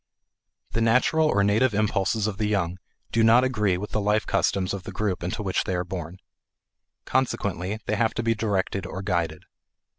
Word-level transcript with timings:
The 0.71 0.81
natural 0.81 1.27
or 1.27 1.43
native 1.43 1.75
impulses 1.75 2.25
of 2.25 2.39
the 2.39 2.47
young 2.47 2.79
do 3.11 3.23
not 3.23 3.43
agree 3.43 3.77
with 3.77 3.91
the 3.91 4.01
life 4.01 4.25
customs 4.25 4.73
of 4.73 4.81
the 4.81 4.91
group 4.91 5.21
into 5.21 5.43
which 5.43 5.65
they 5.65 5.75
are 5.75 5.83
born. 5.83 6.17
Consequently 7.05 7.79
they 7.85 7.97
have 7.97 8.15
to 8.15 8.23
be 8.23 8.33
directed 8.33 8.87
or 8.87 9.03
guided. 9.03 9.43